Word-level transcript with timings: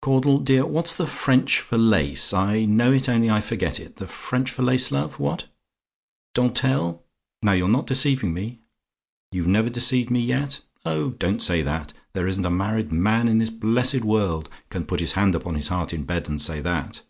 Caudle, 0.00 0.38
dear, 0.38 0.64
what's 0.64 0.94
the 0.94 1.08
French 1.08 1.58
for 1.58 1.76
lace? 1.76 2.32
I 2.32 2.64
know 2.66 2.92
it, 2.92 3.08
only 3.08 3.28
I 3.28 3.40
forget 3.40 3.80
it. 3.80 3.96
The 3.96 4.06
French 4.06 4.48
for 4.48 4.62
lace, 4.62 4.92
love? 4.92 5.18
What? 5.18 5.46
"DENTELLE? 6.34 7.02
"Now, 7.42 7.50
you're 7.54 7.68
not 7.68 7.88
deceiving 7.88 8.32
me? 8.32 8.60
"YOU 9.32 9.44
NEVER 9.44 9.70
DECEIVED 9.70 10.08
ME 10.08 10.20
YET? 10.20 10.60
"Oh! 10.84 11.10
don't 11.10 11.42
say 11.42 11.62
that. 11.62 11.92
There 12.12 12.28
isn't 12.28 12.46
a 12.46 12.48
married 12.48 12.92
man 12.92 13.26
in 13.26 13.38
this 13.38 13.50
blessed 13.50 14.04
world 14.04 14.48
can 14.70 14.86
put 14.86 15.00
his 15.00 15.14
hand 15.14 15.34
upon 15.34 15.56
his 15.56 15.66
heart 15.66 15.92
in 15.92 16.04
bed 16.04 16.28
and 16.28 16.40
say 16.40 16.60
that. 16.60 17.02